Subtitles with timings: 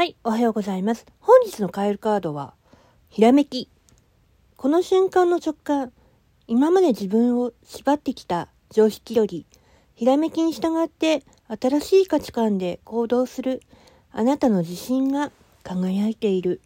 [0.00, 1.04] はい、おはようございます。
[1.18, 2.54] 本日のカエルカードは、
[3.10, 3.68] ひらめき。
[4.56, 5.92] この瞬間の直感、
[6.46, 9.44] 今まで自分を縛ってきた常識より、
[9.94, 13.60] ひらめきに従って新しい価値観で行動する
[14.10, 15.32] あなたの自信が
[15.64, 16.62] 輝いている。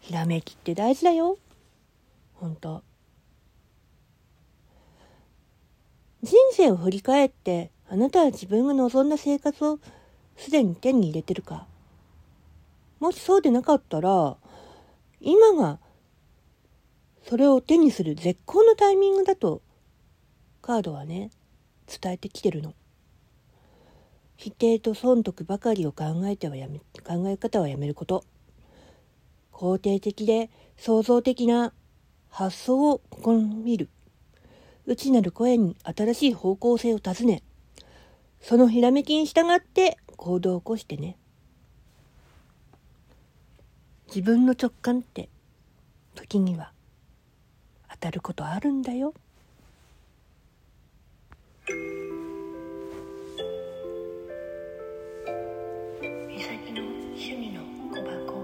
[0.00, 1.38] ひらめきって大事だよ。
[2.34, 2.82] ほんと。
[6.24, 9.78] 人生を振り返って、あなたは自分が望んだ生活を
[10.40, 11.66] すでに手に入れてるか。
[12.98, 14.36] もしそうでなかったら
[15.20, 15.78] 今が
[17.28, 19.60] それを手にする絶好のタイミングだと
[20.62, 21.30] カードはね
[21.86, 22.74] 伝えてきてるの。
[24.36, 28.24] 否定と損得ばかりを考えてはやめ考え方はやめること。
[29.52, 31.74] 肯定的で創造的な
[32.30, 33.90] 発想を試みる。
[34.86, 37.42] 内なる声に新しい方向性を尋ね。
[38.40, 41.16] そのひらめきに従って行動を起こしてね
[44.08, 45.30] 自分の直感って
[46.14, 46.72] 時には
[47.90, 49.14] 当たることあるんだよ。
[56.28, 58.39] みさきの趣味の小箱